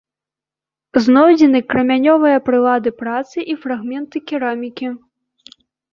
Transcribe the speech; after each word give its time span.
Знойдзены 1.07 1.59
крамянёвыя 1.73 2.37
прылады 2.47 2.89
працы 3.03 3.37
і 3.53 3.57
фрагменты 3.67 4.17
керамікі. 4.33 4.87